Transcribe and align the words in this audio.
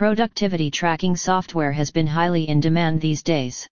Productivity 0.00 0.70
tracking 0.70 1.14
software 1.14 1.72
has 1.72 1.90
been 1.90 2.06
highly 2.06 2.48
in 2.48 2.58
demand 2.58 3.02
these 3.02 3.22
days. 3.22 3.68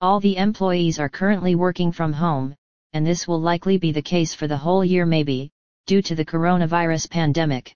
All 0.00 0.20
the 0.20 0.36
employees 0.36 1.00
are 1.00 1.08
currently 1.08 1.56
working 1.56 1.90
from 1.90 2.12
home, 2.12 2.54
and 2.92 3.04
this 3.04 3.26
will 3.26 3.40
likely 3.40 3.76
be 3.76 3.90
the 3.90 4.00
case 4.00 4.32
for 4.32 4.46
the 4.46 4.56
whole 4.56 4.84
year 4.84 5.04
maybe, 5.04 5.50
due 5.86 6.02
to 6.02 6.14
the 6.14 6.24
coronavirus 6.24 7.10
pandemic. 7.10 7.74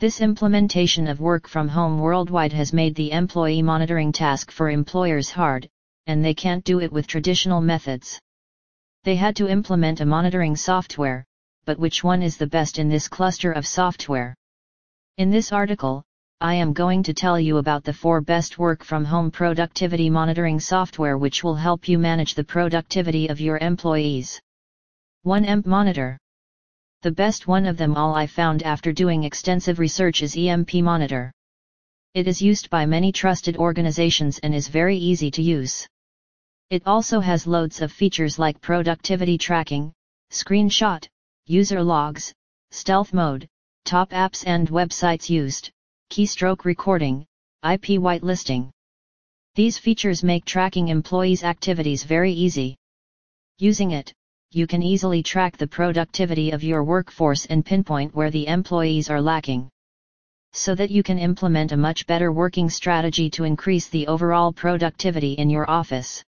This 0.00 0.20
implementation 0.20 1.08
of 1.08 1.18
work 1.18 1.48
from 1.48 1.66
home 1.66 1.98
worldwide 1.98 2.52
has 2.52 2.74
made 2.74 2.94
the 2.94 3.12
employee 3.12 3.62
monitoring 3.62 4.12
task 4.12 4.50
for 4.50 4.68
employers 4.68 5.30
hard, 5.30 5.70
and 6.06 6.22
they 6.22 6.34
can't 6.34 6.62
do 6.62 6.78
it 6.80 6.92
with 6.92 7.06
traditional 7.06 7.62
methods. 7.62 8.20
They 9.04 9.16
had 9.16 9.34
to 9.36 9.48
implement 9.48 10.02
a 10.02 10.04
monitoring 10.04 10.56
software, 10.56 11.24
but 11.64 11.78
which 11.78 12.04
one 12.04 12.22
is 12.22 12.36
the 12.36 12.46
best 12.46 12.78
in 12.78 12.90
this 12.90 13.08
cluster 13.08 13.50
of 13.50 13.66
software? 13.66 14.34
In 15.16 15.30
this 15.30 15.52
article, 15.52 16.04
I 16.42 16.54
am 16.54 16.72
going 16.72 17.04
to 17.04 17.14
tell 17.14 17.38
you 17.38 17.58
about 17.58 17.84
the 17.84 17.92
four 17.92 18.20
best 18.20 18.58
work 18.58 18.82
from 18.82 19.04
home 19.04 19.30
productivity 19.30 20.10
monitoring 20.10 20.58
software 20.58 21.16
which 21.16 21.44
will 21.44 21.54
help 21.54 21.88
you 21.88 22.00
manage 22.00 22.34
the 22.34 22.42
productivity 22.42 23.28
of 23.28 23.40
your 23.40 23.58
employees. 23.58 24.40
1 25.22 25.44
EMP 25.44 25.66
Monitor 25.66 26.18
The 27.02 27.12
best 27.12 27.46
one 27.46 27.64
of 27.64 27.76
them 27.76 27.94
all 27.94 28.16
I 28.16 28.26
found 28.26 28.64
after 28.64 28.92
doing 28.92 29.22
extensive 29.22 29.78
research 29.78 30.20
is 30.20 30.36
EMP 30.36 30.74
Monitor. 30.82 31.30
It 32.14 32.26
is 32.26 32.42
used 32.42 32.68
by 32.70 32.86
many 32.86 33.12
trusted 33.12 33.56
organizations 33.56 34.40
and 34.40 34.52
is 34.52 34.66
very 34.66 34.96
easy 34.96 35.30
to 35.30 35.42
use. 35.42 35.86
It 36.70 36.82
also 36.86 37.20
has 37.20 37.46
loads 37.46 37.80
of 37.80 37.92
features 37.92 38.40
like 38.40 38.60
productivity 38.60 39.38
tracking, 39.38 39.92
screenshot, 40.32 41.06
user 41.46 41.84
logs, 41.84 42.34
stealth 42.72 43.14
mode, 43.14 43.46
top 43.84 44.10
apps 44.10 44.42
and 44.44 44.68
websites 44.70 45.30
used, 45.30 45.70
keystroke 46.12 46.66
recording, 46.66 47.24
IP 47.64 47.96
whitelisting. 47.98 48.68
These 49.54 49.78
features 49.78 50.22
make 50.22 50.44
tracking 50.44 50.88
employees' 50.88 51.42
activities 51.42 52.04
very 52.04 52.30
easy. 52.30 52.76
Using 53.58 53.92
it, 53.92 54.12
you 54.50 54.66
can 54.66 54.82
easily 54.82 55.22
track 55.22 55.56
the 55.56 55.66
productivity 55.66 56.50
of 56.50 56.62
your 56.62 56.84
workforce 56.84 57.46
and 57.46 57.64
pinpoint 57.64 58.14
where 58.14 58.30
the 58.30 58.46
employees 58.46 59.08
are 59.08 59.22
lacking. 59.22 59.70
So 60.52 60.74
that 60.74 60.90
you 60.90 61.02
can 61.02 61.18
implement 61.18 61.72
a 61.72 61.78
much 61.78 62.06
better 62.06 62.30
working 62.30 62.68
strategy 62.68 63.30
to 63.30 63.44
increase 63.44 63.88
the 63.88 64.06
overall 64.06 64.52
productivity 64.52 65.32
in 65.32 65.48
your 65.48 65.70
office. 65.70 66.22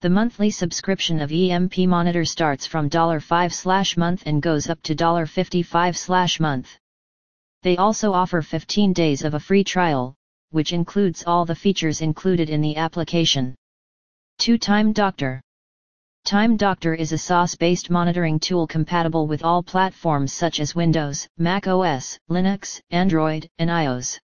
The 0.00 0.10
monthly 0.10 0.50
subscription 0.50 1.20
of 1.20 1.30
EMP 1.30 1.78
Monitor 1.86 2.24
starts 2.24 2.66
from 2.66 2.90
$5 2.90 3.96
month 3.96 4.24
and 4.26 4.42
goes 4.42 4.68
up 4.68 4.82
to 4.82 4.96
$55 4.96 6.40
month. 6.40 6.76
They 7.66 7.76
also 7.78 8.12
offer 8.12 8.42
15 8.42 8.92
days 8.92 9.24
of 9.24 9.34
a 9.34 9.40
free 9.40 9.64
trial, 9.64 10.14
which 10.50 10.72
includes 10.72 11.24
all 11.26 11.44
the 11.44 11.56
features 11.56 12.00
included 12.00 12.48
in 12.48 12.60
the 12.60 12.76
application. 12.76 13.56
2 14.38 14.56
Time 14.56 14.92
Doctor 14.92 15.40
Time 16.24 16.56
Doctor 16.56 16.94
is 16.94 17.10
a 17.10 17.18
SaaS-based 17.18 17.90
monitoring 17.90 18.38
tool 18.38 18.68
compatible 18.68 19.26
with 19.26 19.42
all 19.42 19.64
platforms 19.64 20.32
such 20.32 20.60
as 20.60 20.76
Windows, 20.76 21.26
Mac 21.38 21.66
OS, 21.66 22.16
Linux, 22.30 22.80
Android, 22.90 23.48
and 23.58 23.68
iOS. 23.68 24.20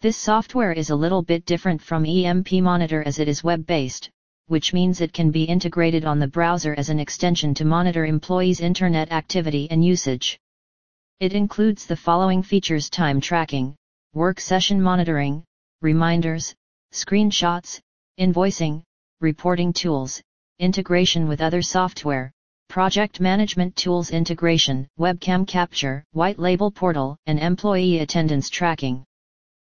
This 0.00 0.16
software 0.16 0.72
is 0.72 0.88
a 0.88 0.96
little 0.96 1.20
bit 1.20 1.44
different 1.44 1.82
from 1.82 2.06
EMP 2.06 2.50
Monitor 2.62 3.02
as 3.02 3.18
it 3.18 3.28
is 3.28 3.44
web-based, 3.44 4.08
which 4.46 4.72
means 4.72 5.02
it 5.02 5.12
can 5.12 5.30
be 5.30 5.44
integrated 5.44 6.06
on 6.06 6.18
the 6.18 6.28
browser 6.28 6.74
as 6.78 6.88
an 6.88 6.98
extension 6.98 7.52
to 7.52 7.66
monitor 7.66 8.06
employees' 8.06 8.60
internet 8.60 9.12
activity 9.12 9.68
and 9.70 9.84
usage. 9.84 10.38
It 11.20 11.32
includes 11.32 11.86
the 11.86 11.96
following 11.96 12.42
features 12.42 12.90
time 12.90 13.20
tracking, 13.20 13.76
work 14.14 14.40
session 14.40 14.82
monitoring, 14.82 15.44
reminders, 15.80 16.52
screenshots, 16.92 17.78
invoicing, 18.18 18.82
reporting 19.20 19.72
tools, 19.72 20.20
integration 20.58 21.28
with 21.28 21.40
other 21.40 21.62
software, 21.62 22.32
project 22.68 23.20
management 23.20 23.76
tools 23.76 24.10
integration, 24.10 24.88
webcam 24.98 25.46
capture, 25.46 26.02
white 26.10 26.40
label 26.40 26.72
portal, 26.72 27.16
and 27.26 27.38
employee 27.38 28.00
attendance 28.00 28.50
tracking. 28.50 29.04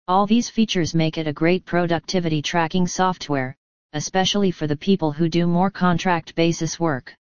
All 0.07 0.27
these 0.29 0.49
features 0.49 0.95
make 0.95 1.19
it 1.19 1.27
a 1.27 1.33
great 1.33 1.65
productivity 1.65 2.43
tracking 2.43 2.87
software, 2.87 3.57
especially 3.93 4.53
for 4.53 4.69
the 4.69 4.77
people 4.77 5.11
who 5.11 5.29
do 5.29 5.49
more 5.49 5.71
contract 5.71 6.37
basis 6.37 6.79
work. 6.79 7.13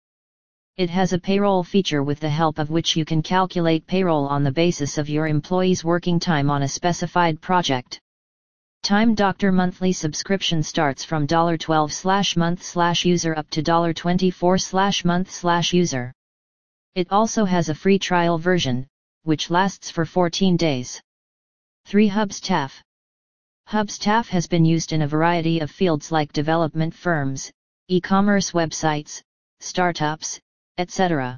It 0.75 0.89
has 0.89 1.13
a 1.13 1.19
payroll 1.19 1.63
feature 1.63 2.01
with 2.01 2.19
the 2.19 2.31
help 2.31 2.57
of 2.57 2.71
which 2.71 2.95
you 2.95 3.05
can 3.05 3.21
calculate 3.21 3.85
payroll 3.85 4.25
on 4.25 4.43
the 4.43 4.51
basis 4.51 4.97
of 4.97 5.07
your 5.07 5.27
employee's 5.27 5.83
working 5.83 6.19
time 6.19 6.49
on 6.49 6.63
a 6.63 6.67
specified 6.67 7.39
project. 7.39 7.99
Time 8.81 9.13
Doctor 9.13 9.51
monthly 9.51 9.93
subscription 9.93 10.63
starts 10.63 11.03
from 11.03 11.27
$12 11.27 12.35
month 12.35 13.05
user 13.05 13.37
up 13.37 13.47
to 13.51 13.61
$24 13.61 15.05
month 15.05 15.73
user. 15.73 16.11
It 16.95 17.11
also 17.11 17.45
has 17.45 17.69
a 17.69 17.75
free 17.75 17.99
trial 17.99 18.39
version, 18.39 18.87
which 19.21 19.51
lasts 19.51 19.91
for 19.91 20.05
14 20.05 20.57
days. 20.57 20.99
3 21.85 22.09
Hubstaff 22.09 22.81
Hubstaff 23.69 24.27
has 24.29 24.47
been 24.47 24.65
used 24.65 24.91
in 24.91 25.03
a 25.03 25.07
variety 25.07 25.59
of 25.59 25.69
fields 25.69 26.11
like 26.11 26.33
development 26.33 26.95
firms, 26.95 27.51
e-commerce 27.89 28.53
websites, 28.53 29.21
startups, 29.59 30.39
etc. 30.77 31.37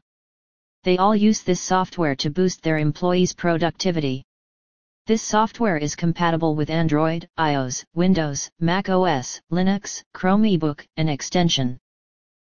They 0.84 0.98
all 0.98 1.16
use 1.16 1.42
this 1.42 1.62
software 1.62 2.16
to 2.16 2.30
boost 2.30 2.62
their 2.62 2.78
employees' 2.78 3.34
productivity. 3.34 4.24
This 5.08 5.22
software 5.22 5.78
is 5.78 5.96
compatible 5.96 6.56
with 6.56 6.70
Android, 6.70 7.28
iOS, 7.38 7.84
Windows, 7.94 8.50
Mac 8.60 8.90
OS, 8.90 9.42
Linux, 9.52 10.04
Chromebook, 10.14 10.86
and 10.98 11.10
extension. 11.10 11.78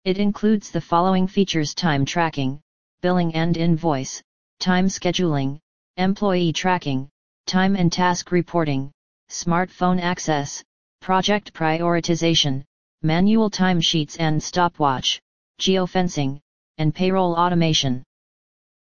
It 0.05 0.17
includes 0.17 0.71
the 0.71 0.81
following 0.81 1.27
features 1.27 1.73
time 1.73 2.05
tracking, 2.05 2.61
billing 3.01 3.35
and 3.35 3.57
invoice, 3.57 4.21
time 4.59 4.87
scheduling, 4.87 5.59
employee 5.97 6.53
tracking, 6.53 7.09
time 7.45 7.75
and 7.75 7.91
task 7.91 8.31
reporting, 8.31 8.91
smartphone 9.29 9.99
access, 10.01 10.63
project 11.01 11.53
prioritization, 11.53 12.63
manual 13.01 13.49
timesheets 13.49 14.17
and 14.19 14.41
stopwatch, 14.41 15.21
geofencing, 15.59 16.39
and 16.79 16.95
payroll 16.95 17.35
automation. 17.35 18.03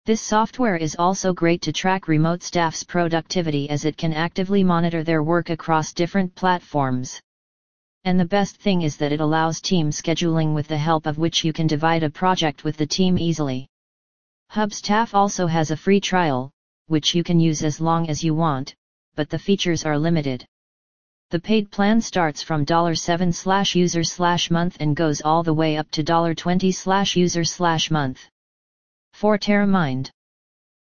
This 0.06 0.22
software 0.22 0.78
is 0.78 0.96
also 0.98 1.34
great 1.34 1.62
to 1.64 1.74
track 1.74 2.08
remote 2.08 2.42
staff's 2.42 2.82
productivity 2.82 3.70
as 3.70 3.84
it 3.84 3.98
can 3.98 4.14
actively 4.14 4.64
monitor 4.64 5.04
their 5.04 5.22
work 5.22 5.50
across 5.50 5.92
different 5.92 6.34
platforms. 6.34 7.20
And 8.06 8.18
the 8.18 8.24
best 8.24 8.56
thing 8.56 8.84
is 8.84 8.96
that 8.98 9.12
it 9.12 9.20
allows 9.20 9.60
team 9.60 9.90
scheduling 9.90 10.54
with 10.54 10.70
the 10.70 10.78
help 10.78 11.08
of 11.08 11.18
which 11.18 11.44
you 11.44 11.52
can 11.52 11.68
divide 11.68 12.04
a 12.04 12.10
project 12.10 12.64
with 12.64 12.78
the 12.78 12.88
team 12.88 13.18
easily. 13.18 13.68
Hubstaff 14.50 15.14
also 15.14 15.46
has 15.46 15.72
a 15.72 15.76
free 15.76 16.00
trial, 16.00 16.52
which 16.86 17.14
you 17.14 17.22
can 17.22 17.38
use 17.38 17.64
as 17.66 17.82
long 17.82 18.08
as 18.08 18.24
you 18.24 18.34
want, 18.34 18.74
but 19.16 19.30
the 19.30 19.38
features 19.38 19.86
are 19.86 20.00
limited. 20.00 20.46
The 21.30 21.40
paid 21.40 21.70
plan 21.72 22.00
starts 22.00 22.42
from 22.42 22.66
$7 22.66 23.34
slash 23.34 23.76
user 23.76 24.04
slash 24.04 24.50
month 24.50 24.78
and 24.80 24.96
goes 24.96 25.20
all 25.20 25.44
the 25.44 25.54
way 25.54 25.76
up 25.76 25.92
to 25.92 26.04
$20 26.04 26.74
slash 26.74 27.18
user 27.18 27.44
slash 27.44 27.92
month. 27.92 28.22
4 29.12 29.38
Teramind. 29.38 30.10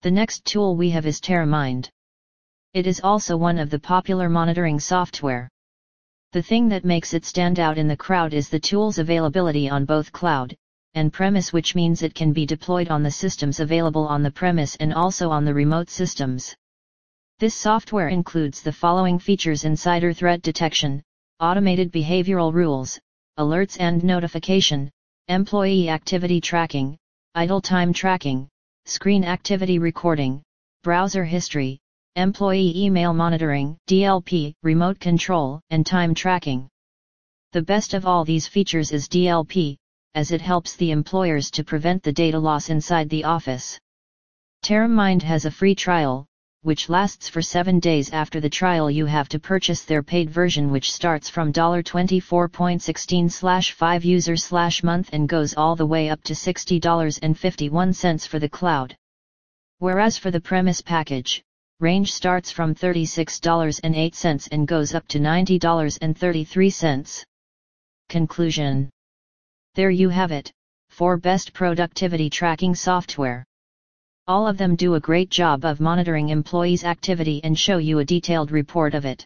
The 0.01 0.09
next 0.09 0.43
tool 0.43 0.75
we 0.75 0.89
have 0.89 1.05
is 1.05 1.21
Teramind. 1.21 1.89
It 2.73 2.87
is 2.87 2.99
also 3.01 3.37
one 3.37 3.59
of 3.59 3.69
the 3.69 3.77
popular 3.77 4.27
monitoring 4.27 4.79
software. 4.79 5.49
The 6.31 6.41
thing 6.41 6.67
that 6.69 6.83
makes 6.83 7.13
it 7.13 7.25
stand 7.25 7.59
out 7.59 7.77
in 7.77 7.87
the 7.87 7.95
crowd 7.95 8.33
is 8.33 8.49
the 8.49 8.59
tool's 8.59 8.97
availability 8.97 9.69
on 9.69 9.85
both 9.85 10.11
cloud 10.11 10.55
and 10.95 11.11
premise 11.11 11.51
which 11.51 11.73
means 11.73 12.01
it 12.01 12.13
can 12.13 12.33
be 12.33 12.45
deployed 12.45 12.87
on 12.89 13.01
the 13.01 13.11
systems 13.11 13.59
available 13.59 14.07
on 14.07 14.21
the 14.21 14.31
premise 14.31 14.75
and 14.77 14.93
also 14.93 15.29
on 15.29 15.43
the 15.43 15.53
remote 15.53 15.89
systems. 15.89 16.55
This 17.39 17.55
software 17.55 18.09
includes 18.09 18.61
the 18.61 18.71
following 18.71 19.17
features 19.17 19.63
insider 19.63 20.13
threat 20.13 20.41
detection, 20.41 21.01
automated 21.39 21.91
behavioral 21.91 22.53
rules, 22.53 22.99
alerts 23.39 23.77
and 23.79 24.03
notification, 24.03 24.91
employee 25.27 25.89
activity 25.89 26.39
tracking, 26.39 26.95
idle 27.33 27.59
time 27.59 27.91
tracking, 27.91 28.47
screen 28.85 29.23
activity 29.23 29.79
recording, 29.79 30.43
browser 30.83 31.25
history, 31.25 31.79
employee 32.15 32.73
email 32.75 33.13
monitoring, 33.13 33.77
DLP, 33.89 34.53
remote 34.61 34.99
control, 34.99 35.59
and 35.71 35.85
time 35.85 36.13
tracking. 36.13 36.69
The 37.53 37.63
best 37.63 37.95
of 37.95 38.05
all 38.05 38.23
these 38.23 38.47
features 38.47 38.91
is 38.91 39.07
DLP, 39.07 39.77
as 40.13 40.31
it 40.31 40.41
helps 40.41 40.75
the 40.75 40.91
employers 40.91 41.49
to 41.51 41.63
prevent 41.63 42.03
the 42.03 42.13
data 42.13 42.37
loss 42.37 42.69
inside 42.69 43.09
the 43.09 43.23
office. 43.23 43.79
Teramind 44.63 45.23
has 45.23 45.45
a 45.45 45.51
free 45.51 45.73
trial, 45.73 46.27
which 46.63 46.89
lasts 46.89 47.29
for 47.29 47.41
7 47.41 47.79
days 47.79 48.09
after 48.11 48.39
the 48.39 48.49
trial 48.49 48.89
you 48.89 49.05
have 49.05 49.29
to 49.29 49.37
purchase 49.37 49.83
their 49.83 50.01
paid 50.01 50.27
version 50.29 50.71
which 50.71 50.91
starts 50.91 51.29
from 51.29 51.53
$24.16 51.53 53.71
5 53.71 54.05
user 54.05 54.35
month 54.83 55.09
and 55.13 55.29
goes 55.29 55.53
all 55.53 55.75
the 55.75 55.85
way 55.85 56.09
up 56.09 56.23
to 56.23 56.33
$60.51 56.33 58.27
for 58.27 58.39
the 58.39 58.49
cloud. 58.49 58.95
Whereas 59.79 60.17
for 60.17 60.31
the 60.31 60.39
premise 60.39 60.81
package, 60.81 61.43
range 61.81 62.13
starts 62.13 62.49
from 62.49 62.73
$36.08 62.73 64.47
and 64.51 64.67
goes 64.67 64.95
up 64.95 65.05
to 65.09 65.19
$90.33. 65.19 67.23
Conclusion 68.07 68.89
There 69.75 69.89
you 69.89 70.07
have 70.09 70.31
it, 70.31 70.51
4 70.89 71.17
best 71.17 71.53
productivity 71.53 72.29
tracking 72.29 72.75
software. 72.75 73.43
All 74.25 74.47
of 74.47 74.57
them 74.57 74.77
do 74.77 74.95
a 74.95 75.01
great 75.01 75.29
job 75.29 75.65
of 75.65 75.81
monitoring 75.81 76.29
employees' 76.29 76.85
activity 76.85 77.41
and 77.43 77.59
show 77.59 77.77
you 77.77 77.99
a 77.99 78.05
detailed 78.05 78.51
report 78.51 78.93
of 78.93 79.03
it. 79.03 79.25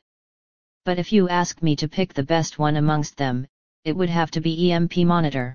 But 0.85 0.97
if 0.97 1.11
you 1.11 1.29
ask 1.29 1.61
me 1.61 1.75
to 1.75 1.87
pick 1.87 2.15
the 2.15 2.23
best 2.23 2.57
one 2.57 2.77
amongst 2.77 3.15
them, 3.15 3.45
it 3.83 3.95
would 3.95 4.09
have 4.09 4.31
to 4.31 4.41
be 4.41 4.71
EMP 4.71 4.97
Monitor. 4.97 5.53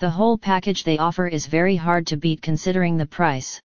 The 0.00 0.10
whole 0.10 0.36
package 0.36 0.82
they 0.82 0.98
offer 0.98 1.28
is 1.28 1.46
very 1.46 1.76
hard 1.76 2.04
to 2.08 2.16
beat 2.16 2.42
considering 2.42 2.96
the 2.96 3.06
price. 3.06 3.60